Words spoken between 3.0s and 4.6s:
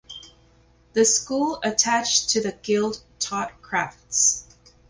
taught crafts.